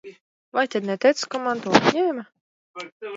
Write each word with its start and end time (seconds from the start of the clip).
Vai 0.55 0.67
tad 0.71 0.83
neteicu, 0.87 1.27
ka 1.33 1.41
man 1.43 1.61
to 1.65 1.75
atņēma? 1.81 2.25